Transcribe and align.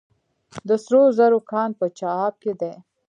د 0.67 0.69
سرو 0.83 1.01
زرو 1.17 1.39
کان 1.51 1.69
په 1.79 1.85
چاه 1.97 2.19
اب 2.27 2.35
کې 2.43 2.53
دی 2.61 2.73